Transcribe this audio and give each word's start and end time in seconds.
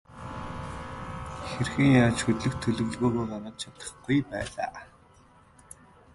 Хэрхэн 1.49 1.89
яаж 2.03 2.17
хөдлөх 2.23 2.53
төлөвлөгөөгөө 2.57 3.25
гаргаж 3.29 3.55
чадахгүй 3.61 4.17
байлаа. 4.31 4.75